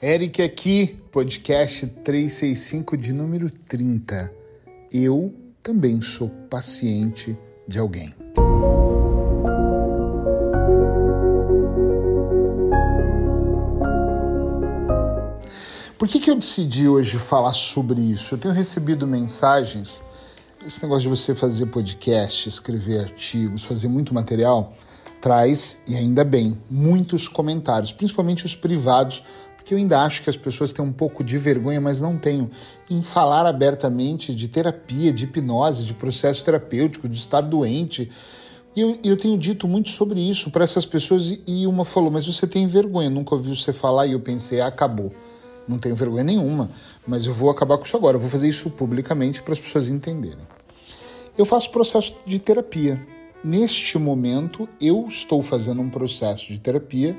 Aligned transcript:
Eric 0.00 0.40
aqui, 0.40 0.96
podcast 1.10 1.84
365 1.84 2.96
de 2.96 3.12
número 3.12 3.50
30. 3.50 4.32
Eu 4.92 5.34
também 5.60 6.00
sou 6.00 6.28
paciente 6.48 7.36
de 7.66 7.80
alguém. 7.80 8.14
Por 15.98 16.06
que, 16.06 16.20
que 16.20 16.30
eu 16.30 16.36
decidi 16.36 16.86
hoje 16.86 17.18
falar 17.18 17.52
sobre 17.54 18.00
isso? 18.00 18.36
Eu 18.36 18.38
tenho 18.38 18.54
recebido 18.54 19.04
mensagens, 19.04 20.00
esse 20.64 20.80
negócio 20.80 21.02
de 21.02 21.08
você 21.08 21.34
fazer 21.34 21.66
podcast, 21.66 22.48
escrever 22.48 23.00
artigos, 23.00 23.64
fazer 23.64 23.88
muito 23.88 24.14
material, 24.14 24.72
traz, 25.20 25.78
e 25.88 25.96
ainda 25.96 26.24
bem, 26.24 26.56
muitos 26.70 27.26
comentários, 27.26 27.92
principalmente 27.92 28.46
os 28.46 28.54
privados, 28.54 29.24
porque 29.68 29.74
eu 29.74 29.78
ainda 29.78 30.00
acho 30.00 30.22
que 30.22 30.30
as 30.30 30.36
pessoas 30.36 30.72
têm 30.72 30.82
um 30.82 30.90
pouco 30.90 31.22
de 31.22 31.36
vergonha, 31.36 31.78
mas 31.78 32.00
não 32.00 32.16
tenho, 32.16 32.50
em 32.88 33.02
falar 33.02 33.44
abertamente 33.44 34.34
de 34.34 34.48
terapia, 34.48 35.12
de 35.12 35.24
hipnose, 35.24 35.84
de 35.84 35.92
processo 35.92 36.42
terapêutico, 36.42 37.06
de 37.06 37.18
estar 37.18 37.42
doente. 37.42 38.10
E 38.74 38.80
eu, 38.80 38.98
eu 39.04 39.14
tenho 39.14 39.36
dito 39.36 39.68
muito 39.68 39.90
sobre 39.90 40.20
isso 40.20 40.50
para 40.50 40.64
essas 40.64 40.86
pessoas, 40.86 41.38
e 41.46 41.66
uma 41.66 41.84
falou: 41.84 42.10
Mas 42.10 42.26
você 42.26 42.46
tem 42.46 42.66
vergonha, 42.66 43.10
nunca 43.10 43.34
ouvi 43.34 43.54
você 43.54 43.70
falar, 43.70 44.06
e 44.06 44.12
eu 44.12 44.20
pensei: 44.20 44.62
ah, 44.62 44.68
acabou 44.68 45.12
não 45.68 45.78
tenho 45.78 45.94
vergonha 45.94 46.24
nenhuma, 46.24 46.70
mas 47.06 47.26
eu 47.26 47.34
vou 47.34 47.50
acabar 47.50 47.76
com 47.76 47.84
isso 47.84 47.94
agora. 47.94 48.16
Eu 48.16 48.20
vou 48.20 48.30
fazer 48.30 48.48
isso 48.48 48.70
publicamente 48.70 49.42
para 49.42 49.52
as 49.52 49.60
pessoas 49.60 49.90
entenderem. 49.90 50.38
Eu 51.36 51.44
faço 51.44 51.70
processo 51.70 52.16
de 52.24 52.38
terapia. 52.38 52.98
Neste 53.44 53.98
momento, 53.98 54.66
eu 54.80 55.04
estou 55.06 55.42
fazendo 55.42 55.82
um 55.82 55.90
processo 55.90 56.46
de 56.50 56.58
terapia 56.58 57.14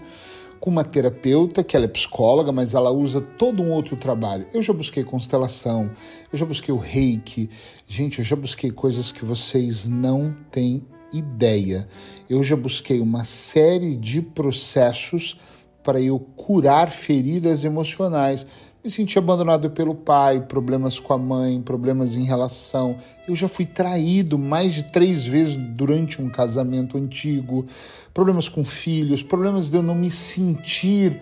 com 0.59 0.69
uma 0.69 0.83
terapeuta 0.83 1.63
que 1.63 1.75
ela 1.75 1.85
é 1.85 1.87
psicóloga, 1.87 2.51
mas 2.51 2.73
ela 2.73 2.91
usa 2.91 3.21
todo 3.21 3.63
um 3.63 3.71
outro 3.71 3.95
trabalho. 3.95 4.45
Eu 4.53 4.61
já 4.61 4.73
busquei 4.73 5.03
constelação, 5.03 5.89
eu 6.31 6.37
já 6.37 6.45
busquei 6.45 6.73
o 6.73 6.77
reiki. 6.77 7.49
Gente, 7.87 8.19
eu 8.19 8.25
já 8.25 8.35
busquei 8.35 8.71
coisas 8.71 9.11
que 9.11 9.23
vocês 9.23 9.87
não 9.87 10.35
têm 10.51 10.85
ideia. 11.13 11.87
Eu 12.29 12.43
já 12.43 12.55
busquei 12.55 12.99
uma 12.99 13.23
série 13.23 13.95
de 13.95 14.21
processos 14.21 15.39
para 15.83 15.99
eu 15.99 16.19
curar 16.19 16.91
feridas 16.91 17.63
emocionais. 17.63 18.45
Me 18.81 18.89
senti 18.89 19.19
abandonado 19.19 19.69
pelo 19.71 19.93
pai, 19.93 20.39
problemas 20.39 21.01
com 21.01 21.11
a 21.11 21.17
mãe, 21.17 21.61
problemas 21.61 22.15
em 22.15 22.23
relação. 22.23 22.97
Eu 23.27 23.35
já 23.35 23.49
fui 23.49 23.65
traído 23.65 24.39
mais 24.39 24.73
de 24.73 24.83
três 24.83 25.25
vezes 25.25 25.57
durante 25.57 26.21
um 26.21 26.29
casamento 26.29 26.97
antigo, 26.97 27.65
problemas 28.13 28.47
com 28.47 28.63
filhos, 28.63 29.21
problemas 29.21 29.69
de 29.69 29.75
eu 29.75 29.83
não 29.83 29.95
me 29.95 30.09
sentir 30.09 31.21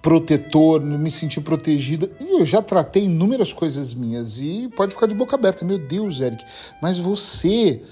protetor, 0.00 0.80
não 0.80 0.98
me 0.98 1.10
sentir 1.10 1.42
protegida. 1.42 2.10
E 2.18 2.40
eu 2.40 2.46
já 2.46 2.62
tratei 2.62 3.04
inúmeras 3.04 3.52
coisas 3.52 3.92
minhas 3.92 4.40
e 4.40 4.70
pode 4.74 4.94
ficar 4.94 5.06
de 5.06 5.14
boca 5.14 5.36
aberta. 5.36 5.62
Meu 5.62 5.78
Deus, 5.78 6.20
Eric, 6.20 6.42
mas 6.80 6.96
você 6.98 7.82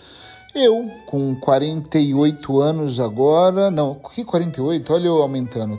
eu, 0.55 0.91
com 1.07 1.35
48 1.35 2.61
anos 2.61 2.99
agora, 3.01 3.71
não, 3.71 3.95
que 3.95 4.25
48? 4.25 4.93
Olha 4.93 5.07
eu 5.07 5.23
aumentando, 5.23 5.79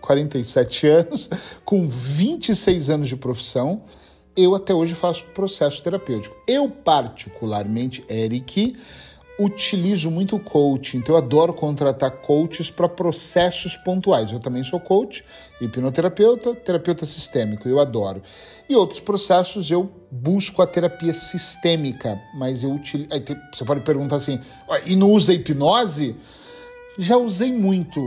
47 0.00 0.86
anos, 0.88 1.30
com 1.64 1.86
26 1.86 2.90
anos 2.90 3.08
de 3.08 3.16
profissão, 3.16 3.82
eu 4.36 4.54
até 4.54 4.74
hoje 4.74 4.94
faço 4.94 5.24
processo 5.34 5.82
terapêutico. 5.82 6.36
Eu, 6.46 6.68
particularmente, 6.68 8.04
Eric, 8.08 8.76
utilizo 9.38 10.10
muito 10.10 10.38
coaching, 10.38 10.98
então 10.98 11.14
eu 11.14 11.18
adoro 11.18 11.52
contratar 11.52 12.10
coaches 12.10 12.70
para 12.70 12.88
processos 12.88 13.76
pontuais. 13.76 14.32
Eu 14.32 14.40
também 14.40 14.64
sou 14.64 14.80
coach, 14.80 15.24
hipnoterapeuta, 15.60 16.54
terapeuta 16.54 17.04
sistêmico, 17.04 17.68
eu 17.68 17.78
adoro. 17.78 18.22
E 18.68 18.74
outros 18.74 19.00
processos 19.00 19.70
eu 19.70 19.90
busco 20.10 20.62
a 20.62 20.66
terapia 20.66 21.12
sistêmica, 21.12 22.20
mas 22.34 22.64
eu 22.64 22.72
utilizo. 22.72 23.10
Você 23.52 23.64
pode 23.64 23.80
perguntar 23.82 24.16
assim, 24.16 24.40
e 24.84 24.96
não 24.96 25.10
usa 25.10 25.34
hipnose? 25.34 26.16
Já 26.98 27.16
usei 27.18 27.52
muito 27.52 28.00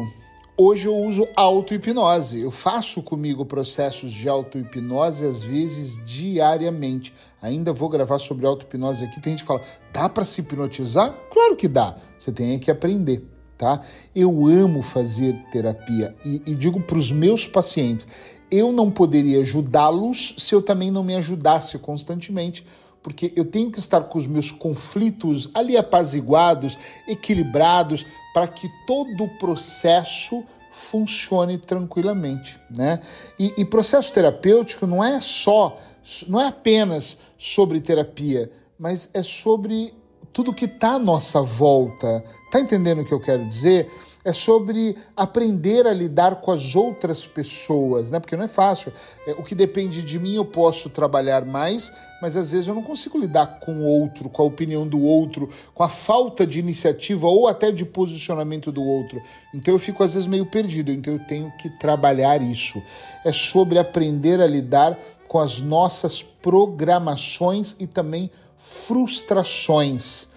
Hoje 0.61 0.89
eu 0.89 0.97
uso 0.97 1.25
auto-hipnose. 1.37 2.41
Eu 2.41 2.51
faço 2.51 3.01
comigo 3.01 3.45
processos 3.45 4.11
de 4.11 4.27
auto-hipnose, 4.27 5.25
às 5.25 5.41
vezes 5.41 5.97
diariamente. 6.05 7.13
Ainda 7.41 7.71
vou 7.71 7.87
gravar 7.87 8.19
sobre 8.19 8.45
auto-hipnose 8.45 9.05
aqui. 9.05 9.21
Tem 9.21 9.31
gente 9.31 9.43
que 9.43 9.47
fala, 9.47 9.61
dá 9.93 10.09
para 10.09 10.25
se 10.25 10.41
hipnotizar? 10.41 11.15
Claro 11.31 11.55
que 11.55 11.65
dá. 11.65 11.95
Você 12.17 12.33
tem 12.33 12.59
que 12.59 12.69
aprender, 12.69 13.25
tá? 13.57 13.79
Eu 14.13 14.47
amo 14.47 14.81
fazer 14.81 15.33
terapia 15.49 16.13
e, 16.25 16.41
e 16.45 16.53
digo 16.55 16.81
para 16.81 16.97
os 16.97 17.09
meus 17.09 17.47
pacientes, 17.47 18.05
eu 18.51 18.73
não 18.73 18.91
poderia 18.91 19.39
ajudá-los 19.39 20.35
se 20.39 20.53
eu 20.53 20.61
também 20.61 20.91
não 20.91 21.05
me 21.05 21.15
ajudasse 21.15 21.79
constantemente 21.79 22.65
porque 23.01 23.31
eu 23.35 23.45
tenho 23.45 23.71
que 23.71 23.79
estar 23.79 24.01
com 24.01 24.17
os 24.17 24.27
meus 24.27 24.51
conflitos 24.51 25.49
ali 25.53 25.77
apaziguados, 25.77 26.77
equilibrados, 27.07 28.05
para 28.39 28.47
que 28.47 28.69
todo 28.87 29.25
o 29.25 29.37
processo 29.37 30.45
funcione 30.71 31.57
tranquilamente, 31.57 32.57
né? 32.71 33.01
E, 33.37 33.53
e, 33.57 33.65
processo 33.65 34.13
terapêutico 34.13 34.87
não 34.87 35.03
é 35.03 35.19
só, 35.19 35.77
não 36.25 36.39
é 36.39 36.47
apenas 36.47 37.17
sobre 37.37 37.81
terapia, 37.81 38.49
mas 38.77 39.09
é 39.13 39.21
sobre 39.23 39.93
tudo 40.39 40.53
que 40.53 40.63
está 40.63 40.91
à 40.91 40.99
nossa 40.99 41.41
volta. 41.41 42.23
Tá 42.49 42.61
entendendo 42.61 43.01
o 43.01 43.05
que 43.05 43.13
eu 43.13 43.19
quero 43.19 43.45
dizer? 43.45 43.91
é 44.23 44.33
sobre 44.33 44.97
aprender 45.15 45.87
a 45.87 45.93
lidar 45.93 46.41
com 46.41 46.51
as 46.51 46.75
outras 46.75 47.25
pessoas, 47.25 48.11
né? 48.11 48.19
Porque 48.19 48.35
não 48.35 48.43
é 48.43 48.49
fácil. 48.49 48.91
É, 49.25 49.31
o 49.31 49.43
que 49.43 49.55
depende 49.55 50.03
de 50.03 50.19
mim 50.19 50.35
eu 50.35 50.43
posso 50.43 50.89
trabalhar 50.89 51.45
mais, 51.45 51.91
mas 52.21 52.35
às 52.35 52.51
vezes 52.51 52.67
eu 52.67 52.75
não 52.75 52.83
consigo 52.83 53.17
lidar 53.17 53.59
com 53.61 53.77
o 53.77 53.85
outro, 53.85 54.29
com 54.29 54.41
a 54.41 54.45
opinião 54.45 54.85
do 54.85 55.01
outro, 55.01 55.49
com 55.73 55.83
a 55.83 55.89
falta 55.89 56.45
de 56.45 56.59
iniciativa 56.59 57.27
ou 57.27 57.47
até 57.47 57.71
de 57.71 57.85
posicionamento 57.85 58.71
do 58.73 58.83
outro. 58.83 59.21
Então 59.53 59.73
eu 59.73 59.79
fico 59.79 60.03
às 60.03 60.13
vezes 60.13 60.27
meio 60.27 60.45
perdido, 60.45 60.91
então 60.91 61.13
eu 61.13 61.25
tenho 61.25 61.51
que 61.57 61.69
trabalhar 61.79 62.41
isso. 62.41 62.81
É 63.23 63.31
sobre 63.31 63.79
aprender 63.79 64.41
a 64.41 64.47
lidar 64.47 64.99
com 65.29 65.39
as 65.39 65.61
nossas 65.61 66.21
programações 66.21 67.75
e 67.79 67.87
também 67.87 68.29
frustrações 68.57 70.27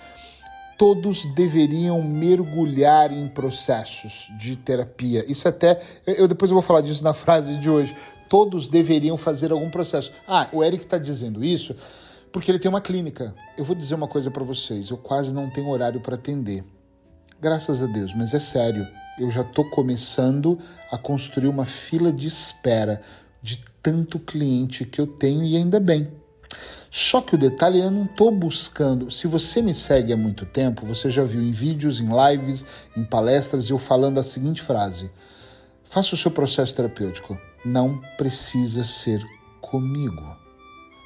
todos 0.82 1.26
deveriam 1.26 2.02
mergulhar 2.02 3.12
em 3.12 3.28
processos 3.28 4.28
de 4.36 4.56
terapia. 4.56 5.24
Isso 5.30 5.46
até 5.46 5.80
eu 6.04 6.26
depois 6.26 6.50
eu 6.50 6.56
vou 6.56 6.62
falar 6.62 6.80
disso 6.80 7.04
na 7.04 7.14
frase 7.14 7.56
de 7.58 7.70
hoje. 7.70 7.96
Todos 8.28 8.66
deveriam 8.66 9.16
fazer 9.16 9.52
algum 9.52 9.70
processo. 9.70 10.12
Ah, 10.26 10.48
o 10.52 10.62
Eric 10.64 10.84
está 10.84 10.98
dizendo 10.98 11.44
isso 11.44 11.74
porque 12.32 12.50
ele 12.50 12.58
tem 12.58 12.68
uma 12.68 12.80
clínica. 12.80 13.34
Eu 13.56 13.64
vou 13.64 13.76
dizer 13.76 13.94
uma 13.94 14.08
coisa 14.08 14.30
para 14.30 14.42
vocês. 14.42 14.90
Eu 14.90 14.96
quase 14.96 15.32
não 15.32 15.48
tenho 15.48 15.68
horário 15.68 16.00
para 16.00 16.16
atender. 16.16 16.64
Graças 17.40 17.82
a 17.82 17.86
Deus, 17.86 18.12
mas 18.12 18.34
é 18.34 18.40
sério. 18.40 18.86
Eu 19.18 19.30
já 19.30 19.42
estou 19.42 19.64
começando 19.70 20.58
a 20.90 20.98
construir 20.98 21.48
uma 21.48 21.64
fila 21.64 22.12
de 22.12 22.26
espera 22.26 23.00
de 23.42 23.64
tanto 23.82 24.18
cliente 24.18 24.84
que 24.84 25.00
eu 25.00 25.06
tenho 25.06 25.42
e 25.42 25.56
ainda 25.56 25.80
bem. 25.80 26.08
Só 26.90 27.22
que 27.22 27.34
o 27.34 27.38
detalhe 27.38 27.80
é 27.80 27.86
eu 27.86 27.90
não 27.90 28.04
estou 28.04 28.30
buscando. 28.30 29.10
Se 29.10 29.26
você 29.26 29.62
me 29.62 29.74
segue 29.74 30.12
há 30.12 30.16
muito 30.16 30.44
tempo, 30.44 30.84
você 30.84 31.08
já 31.08 31.24
viu 31.24 31.42
em 31.42 31.50
vídeos, 31.50 32.00
em 32.00 32.08
lives, 32.08 32.66
em 32.94 33.02
palestras, 33.02 33.70
eu 33.70 33.78
falando 33.78 34.20
a 34.20 34.24
seguinte 34.24 34.60
frase: 34.60 35.10
faça 35.82 36.14
o 36.14 36.18
seu 36.18 36.30
processo 36.30 36.76
terapêutico. 36.76 37.38
Não 37.64 38.00
precisa 38.18 38.84
ser 38.84 39.24
comigo. 39.60 40.36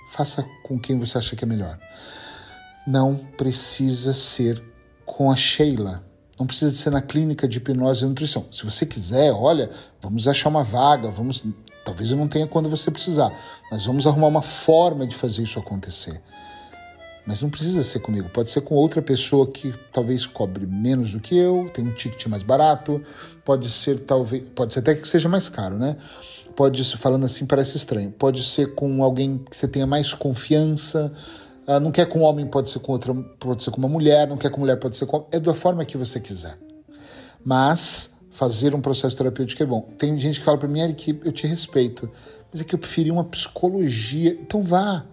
Faça 0.09 0.45
com 0.65 0.79
quem 0.79 0.99
você 0.99 1.19
acha 1.19 1.37
que 1.37 1.45
é 1.45 1.49
melhor. 1.49 1.79
Não 2.85 3.17
precisa 3.37 4.13
ser 4.13 4.63
com 5.05 5.31
a 5.31 5.37
Sheila. 5.37 6.05
Não 6.39 6.47
precisa 6.47 6.75
ser 6.75 6.91
na 6.91 7.01
clínica 7.01 7.47
de 7.47 7.59
hipnose 7.59 8.05
e 8.05 8.09
nutrição. 8.09 8.47
Se 8.53 8.65
você 8.65 8.85
quiser, 8.85 9.33
olha, 9.33 9.71
vamos 10.01 10.27
achar 10.29 10.49
uma 10.49 10.63
vaga, 10.65 11.11
vamos 11.11 11.45
Talvez 11.87 12.11
eu 12.11 12.17
não 12.17 12.27
tenha 12.27 12.49
quando 12.49 12.69
você 12.69 12.91
precisar, 12.91 13.33
mas 13.71 13.87
vamos 13.87 14.09
arrumar 14.09 14.27
uma 14.27 14.43
forma 14.43 15.07
de 15.07 15.15
fazer 15.15 15.43
isso 15.43 15.57
acontecer. 15.61 16.21
Mas 17.25 17.41
não 17.41 17.49
precisa 17.49 17.85
ser 17.85 18.01
comigo, 18.01 18.29
pode 18.29 18.51
ser 18.51 18.61
com 18.63 18.75
outra 18.75 19.01
pessoa 19.01 19.47
que 19.47 19.73
talvez 19.93 20.27
cobre 20.27 20.67
menos 20.67 21.13
do 21.13 21.21
que 21.21 21.37
eu, 21.37 21.71
tem 21.73 21.87
um 21.87 21.93
ticket 21.93 22.27
mais 22.27 22.43
barato, 22.43 23.01
pode 23.45 23.71
ser 23.71 24.01
talvez, 24.01 24.43
pode 24.53 24.73
ser 24.73 24.81
até 24.81 24.97
que 24.97 25.07
seja 25.07 25.29
mais 25.29 25.49
caro, 25.49 25.79
né? 25.79 25.97
Pode 26.57 26.85
ser, 26.85 26.97
falando 26.97 27.25
assim 27.25 27.47
parece 27.47 27.77
estranho, 27.77 28.11
pode 28.11 28.43
ser 28.43 28.75
com 28.75 29.05
alguém 29.05 29.39
que 29.39 29.57
você 29.57 29.69
tenha 29.69 29.87
mais 29.87 30.13
confiança, 30.13 31.13
uh, 31.69 31.79
não 31.79 31.93
quer 31.93 32.07
com 32.07 32.19
um 32.19 32.23
homem, 32.23 32.47
pode 32.49 32.69
ser 32.69 32.81
com 32.81 32.91
outra, 32.91 33.15
pode 33.39 33.63
ser 33.63 33.71
com 33.71 33.79
uma 33.79 33.89
mulher, 33.89 34.27
não 34.27 34.37
quer 34.37 34.51
com 34.51 34.59
mulher, 34.59 34.77
pode 34.77 34.97
ser 34.97 35.07
com 35.07 35.25
é 35.31 35.39
da 35.39 35.55
forma 35.55 35.85
que 35.85 35.97
você 35.97 36.19
quiser. 36.19 36.59
Mas 37.45 38.16
fazer 38.37 38.75
um 38.75 38.83
processo 38.83 39.17
terapêutico 39.17 39.63
é 39.63 39.67
bom. 39.67 39.89
Tem 39.97 40.19
gente 40.19 40.41
que 40.41 40.45
fala 40.45 40.59
para 40.59 40.69
mim, 40.69 40.81
Eric, 40.81 41.19
eu 41.25 41.33
te 41.33 41.47
respeito, 41.47 42.11
mas 42.53 42.61
é 42.61 42.65
que 42.65 42.75
eu 42.75 42.79
preferi 42.79 43.11
uma 43.11 43.25
psicologia. 43.25 44.33
Então 44.33 44.63
vá. 44.63 45.07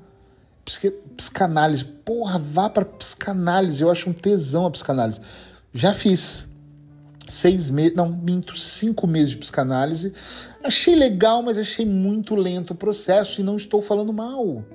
Psicanálise. 1.15 1.85
Porra, 1.85 2.37
vá 2.37 2.69
para 2.69 2.83
psicanálise. 2.83 3.81
Eu 3.81 3.89
acho 3.89 4.09
um 4.09 4.13
tesão 4.13 4.65
a 4.65 4.71
psicanálise. 4.71 5.21
Já 5.73 5.93
fiz 5.93 6.49
seis 7.25 7.69
meses, 7.69 7.95
não, 7.95 8.09
minto, 8.09 8.59
cinco 8.59 9.07
meses 9.07 9.29
de 9.29 9.37
psicanálise. 9.37 10.11
Achei 10.61 10.93
legal, 10.93 11.41
mas 11.41 11.57
achei 11.57 11.85
muito 11.85 12.35
lento 12.35 12.71
o 12.71 12.75
processo 12.75 13.39
e 13.39 13.43
não 13.43 13.55
estou 13.55 13.81
falando 13.81 14.11
mal. 14.11 14.65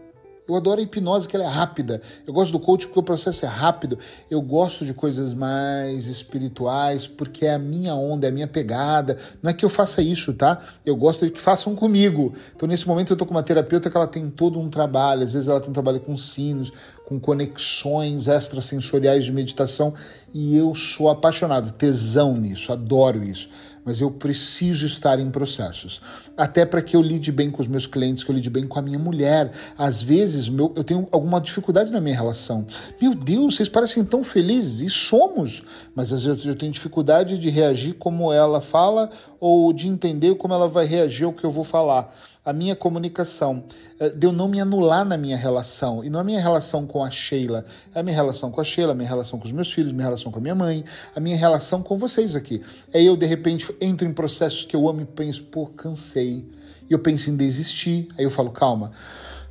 Eu 0.48 0.56
adoro 0.56 0.80
a 0.80 0.82
hipnose, 0.82 1.28
que 1.28 1.36
ela 1.36 1.44
é 1.44 1.48
rápida. 1.48 2.00
Eu 2.26 2.32
gosto 2.32 2.52
do 2.52 2.58
coach 2.58 2.86
porque 2.86 2.98
o 2.98 3.02
processo 3.02 3.44
é 3.44 3.48
rápido. 3.48 3.98
Eu 4.30 4.40
gosto 4.40 4.82
de 4.86 4.94
coisas 4.94 5.34
mais 5.34 6.06
espirituais 6.06 7.06
porque 7.06 7.44
é 7.44 7.54
a 7.54 7.58
minha 7.58 7.94
onda, 7.94 8.26
é 8.26 8.30
a 8.30 8.32
minha 8.32 8.48
pegada. 8.48 9.18
Não 9.42 9.50
é 9.50 9.54
que 9.54 9.62
eu 9.62 9.68
faça 9.68 10.00
isso, 10.00 10.32
tá? 10.32 10.58
Eu 10.86 10.96
gosto 10.96 11.26
de 11.26 11.30
que 11.30 11.40
façam 11.40 11.74
comigo. 11.74 12.32
Então, 12.56 12.66
nesse 12.66 12.88
momento, 12.88 13.12
eu 13.12 13.16
tô 13.16 13.26
com 13.26 13.32
uma 13.32 13.42
terapeuta 13.42 13.90
que 13.90 13.96
ela 13.96 14.06
tem 14.06 14.30
todo 14.30 14.58
um 14.58 14.70
trabalho. 14.70 15.22
Às 15.22 15.34
vezes, 15.34 15.48
ela 15.48 15.60
tem 15.60 15.68
um 15.68 15.74
trabalho 15.74 16.00
com 16.00 16.16
sinos, 16.16 16.72
com 17.04 17.20
conexões 17.20 18.26
extrasensoriais 18.26 19.26
de 19.26 19.32
meditação. 19.32 19.92
E 20.32 20.56
eu 20.56 20.74
sou 20.74 21.10
apaixonado, 21.10 21.72
tesão 21.72 22.34
nisso, 22.34 22.72
adoro 22.72 23.22
isso 23.22 23.50
mas 23.88 24.02
eu 24.02 24.10
preciso 24.10 24.84
estar 24.84 25.18
em 25.18 25.30
processos. 25.30 25.98
Até 26.36 26.66
para 26.66 26.82
que 26.82 26.94
eu 26.94 27.00
lide 27.00 27.32
bem 27.32 27.50
com 27.50 27.62
os 27.62 27.66
meus 27.66 27.86
clientes, 27.86 28.22
que 28.22 28.30
eu 28.30 28.34
lide 28.34 28.50
bem 28.50 28.66
com 28.66 28.78
a 28.78 28.82
minha 28.82 28.98
mulher. 28.98 29.50
Às 29.78 30.02
vezes 30.02 30.46
meu, 30.50 30.70
eu 30.76 30.84
tenho 30.84 31.08
alguma 31.10 31.40
dificuldade 31.40 31.90
na 31.90 31.98
minha 31.98 32.14
relação. 32.14 32.66
Meu 33.00 33.14
Deus, 33.14 33.56
vocês 33.56 33.66
parecem 33.66 34.04
tão 34.04 34.22
felizes, 34.22 34.82
e 34.82 34.90
somos, 34.90 35.62
mas 35.94 36.12
às 36.12 36.26
vezes 36.26 36.44
eu 36.44 36.54
tenho 36.54 36.70
dificuldade 36.70 37.38
de 37.38 37.48
reagir 37.48 37.94
como 37.94 38.30
ela 38.30 38.60
fala 38.60 39.08
ou 39.40 39.72
de 39.72 39.88
entender 39.88 40.34
como 40.36 40.54
ela 40.54 40.68
vai 40.68 40.86
reagir 40.86 41.24
ao 41.24 41.32
que 41.32 41.44
eu 41.44 41.50
vou 41.50 41.64
falar 41.64 42.14
a 42.44 42.52
minha 42.52 42.74
comunicação, 42.74 43.64
eh, 44.00 44.08
de 44.08 44.26
eu 44.26 44.32
não 44.32 44.48
me 44.48 44.58
anular 44.58 45.04
na 45.04 45.18
minha 45.18 45.36
relação, 45.36 46.02
e 46.02 46.08
não 46.08 46.18
a 46.18 46.24
minha 46.24 46.40
relação 46.40 46.86
com 46.86 47.04
a 47.04 47.10
Sheila, 47.10 47.62
é 47.94 48.00
a 48.00 48.02
minha 48.02 48.16
relação 48.16 48.50
com 48.50 48.58
a 48.58 48.64
Sheila, 48.64 48.92
a 48.92 48.94
minha 48.94 49.08
relação 49.08 49.38
com 49.38 49.44
os 49.44 49.52
meus 49.52 49.70
filhos, 49.70 49.92
a 49.92 49.94
minha 49.94 50.06
relação 50.06 50.32
com 50.32 50.38
a 50.38 50.40
minha 50.42 50.54
mãe, 50.54 50.82
a 51.14 51.20
minha 51.20 51.36
relação 51.36 51.82
com 51.82 51.98
vocês 51.98 52.34
aqui. 52.34 52.62
Aí 52.94 53.04
eu, 53.04 53.18
de 53.18 53.26
repente, 53.26 53.70
entro 53.80 54.08
em 54.08 54.14
processos 54.14 54.64
que 54.64 54.74
eu 54.74 54.88
amo 54.88 55.02
e 55.02 55.04
penso, 55.04 55.42
pô, 55.44 55.66
cansei. 55.66 56.46
E 56.88 56.92
eu 56.94 56.98
penso 56.98 57.28
em 57.28 57.36
desistir. 57.36 58.08
Aí 58.16 58.24
eu 58.24 58.30
falo, 58.30 58.50
calma, 58.50 58.92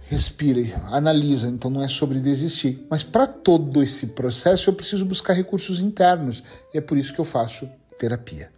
respire, 0.08 0.74
analisa. 0.86 1.48
Então 1.48 1.70
não 1.70 1.84
é 1.84 1.88
sobre 1.88 2.20
desistir. 2.20 2.84
Mas 2.90 3.04
para 3.04 3.28
todo 3.28 3.84
esse 3.84 4.08
processo 4.08 4.72
eu 4.72 4.74
preciso 4.74 5.06
buscar 5.06 5.34
recursos 5.34 5.82
internos. 5.82 6.44
E 6.74 6.80
é 6.80 6.82
por 6.82 6.98
isso 6.98 7.14
que 7.14 7.20
eu 7.20 7.26
faço 7.26 7.70
terapia. 8.00 8.50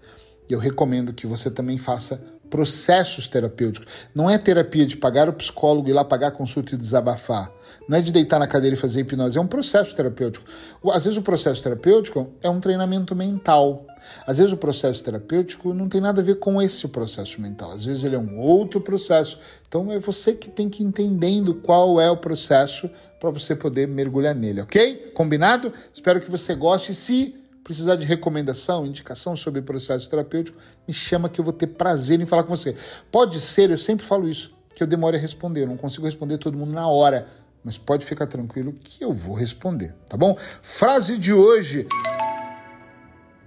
E 0.50 0.54
eu 0.54 0.60
recomendo 0.60 1.14
que 1.14 1.28
você 1.28 1.52
também 1.52 1.78
faça 1.78 2.22
processos 2.50 3.28
terapêuticos. 3.28 3.88
Não 4.14 4.30
é 4.30 4.38
terapia 4.38 4.86
de 4.86 4.98
pagar 4.98 5.30
o 5.30 5.34
psicólogo, 5.34 5.90
ir 5.90 5.94
lá 5.94 6.04
pagar 6.04 6.28
a 6.28 6.32
consulta 6.32 6.74
e 6.74 6.78
desabafar. 6.78 7.52
Não 7.88 7.98
é 7.98 8.02
de 8.02 8.12
deitar 8.12 8.40
na 8.40 8.48
cadeira 8.48 8.76
e 8.76 8.80
fazer 8.80 9.02
hipnose, 9.02 9.38
é 9.38 9.42
um 9.42 9.48
processo 9.48 9.96
terapêutico. 9.96 10.46
Às 10.92 11.06
vezes 11.06 11.18
o 11.18 11.22
processo 11.22 11.62
terapêutico 11.62 12.28
é 12.42 12.50
um 12.50 12.60
treinamento 12.60 13.16
mental. 13.16 13.86
Às 14.26 14.38
vezes 14.38 14.52
o 14.52 14.58
processo 14.58 15.04
terapêutico 15.04 15.74
não 15.74 15.88
tem 15.88 16.02
nada 16.02 16.22
a 16.22 16.24
ver 16.24 16.36
com 16.36 16.62
esse 16.62 16.88
processo 16.88 17.40
mental. 17.42 17.72
Às 17.72 17.86
vezes 17.86 18.04
ele 18.04 18.16
é 18.16 18.20
um 18.20 18.40
outro 18.40 18.82
processo. 18.82 19.38
Então 19.68 19.92
é 19.92 20.00
você 20.00 20.34
que 20.34 20.50
tem 20.50 20.70
que 20.70 20.82
ir 20.82 20.88
entendendo 20.88 21.54
qual 21.54 22.02
é 22.02 22.10
o 22.10 22.18
processo 22.18 22.90
para 23.20 23.30
você 23.30 23.56
poder 23.56 23.88
mergulhar 23.88 24.34
nele, 24.34 24.62
ok? 24.62 25.12
Combinado? 25.14 25.72
Espero 25.94 26.22
que 26.22 26.32
você 26.32 26.56
goste. 26.56 26.96
Se 26.96 27.39
precisar 27.70 27.98
de 27.98 28.08
recomendação, 28.08 28.84
indicação 28.84 29.36
sobre 29.36 29.62
processo 29.62 30.10
terapêutico, 30.10 30.58
me 30.88 30.94
chama 30.94 31.30
que 31.30 31.40
eu 31.40 31.46
vou 31.46 31.54
ter 31.54 31.68
prazer 31.68 32.20
em 32.20 32.26
falar 32.26 32.42
com 32.42 32.50
você. 32.50 32.76
Pode 33.12 33.40
ser, 33.40 33.70
eu 33.70 33.78
sempre 33.78 34.04
falo 34.04 34.28
isso, 34.28 34.52
que 34.74 34.82
eu 34.82 34.88
demore 34.88 35.18
a 35.18 35.20
responder, 35.20 35.62
eu 35.62 35.68
não 35.68 35.78
consigo 35.78 36.04
responder 36.04 36.40
todo 36.40 36.58
mundo 36.58 36.74
na 36.74 36.88
hora, 36.88 37.28
mas 37.64 37.78
pode 37.78 38.08
ficar 38.08 38.26
tranquilo 38.26 38.74
que 38.74 39.04
eu 39.04 39.14
vou 39.14 39.36
responder, 39.36 39.94
tá 40.10 40.18
bom? 40.18 40.36
Frase 40.64 41.16
de 41.20 41.32
hoje. 41.32 41.88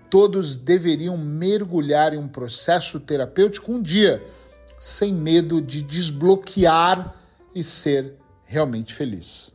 Todos 0.08 0.56
deveriam 0.56 1.18
mergulhar 1.18 2.14
em 2.14 2.18
um 2.18 2.28
processo 2.28 3.00
terapêutico 3.00 3.72
um 3.72 3.82
dia, 3.82 4.24
sem 4.78 5.12
medo 5.12 5.60
de 5.60 5.82
desbloquear 5.82 7.12
e 7.52 7.64
ser 7.64 8.14
realmente 8.44 8.94
feliz. 8.94 9.52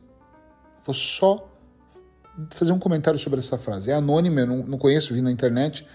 Vou 0.84 0.92
só 0.92 1.47
fazer 2.54 2.72
um 2.72 2.78
comentário 2.78 3.18
sobre 3.18 3.38
essa 3.38 3.58
frase. 3.58 3.90
É 3.90 3.94
anônima, 3.94 4.40
eu 4.40 4.46
não, 4.46 4.58
não 4.58 4.78
conheço, 4.78 5.14
vi 5.14 5.20
na 5.20 5.30
internet, 5.30 5.86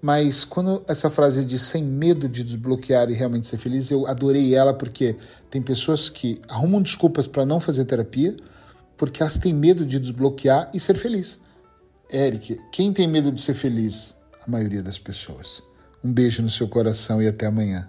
mas 0.00 0.44
quando 0.44 0.84
essa 0.88 1.10
frase 1.10 1.44
diz 1.44 1.62
sem 1.62 1.82
medo 1.82 2.28
de 2.28 2.44
desbloquear 2.44 3.10
e 3.10 3.14
realmente 3.14 3.46
ser 3.46 3.58
feliz, 3.58 3.90
eu 3.90 4.06
adorei 4.06 4.54
ela 4.54 4.72
porque 4.72 5.16
tem 5.50 5.60
pessoas 5.60 6.08
que 6.08 6.36
arrumam 6.48 6.80
desculpas 6.80 7.26
para 7.26 7.44
não 7.44 7.58
fazer 7.58 7.84
terapia 7.84 8.36
porque 8.98 9.22
elas 9.22 9.38
têm 9.38 9.54
medo 9.54 9.86
de 9.86 9.98
desbloquear 9.98 10.70
e 10.74 10.80
ser 10.80 10.96
feliz. 10.96 11.38
Eric, 12.12 12.58
quem 12.72 12.92
tem 12.92 13.06
medo 13.06 13.30
de 13.30 13.40
ser 13.40 13.54
feliz? 13.54 14.16
A 14.44 14.50
maioria 14.50 14.82
das 14.82 14.98
pessoas. 14.98 15.62
Um 16.02 16.12
beijo 16.12 16.42
no 16.42 16.50
seu 16.50 16.68
coração 16.68 17.22
e 17.22 17.28
até 17.28 17.46
amanhã. 17.46 17.88